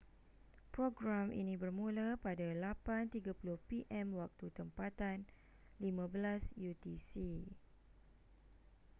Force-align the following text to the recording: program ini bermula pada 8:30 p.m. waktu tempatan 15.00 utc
program 0.75 1.27
ini 1.41 1.53
bermula 1.63 2.09
pada 2.25 2.47
8:30 2.57 3.21
p.m. 3.69 4.07
waktu 4.21 4.45
tempatan 4.59 5.17
15.00 5.83 6.57
utc 6.71 7.13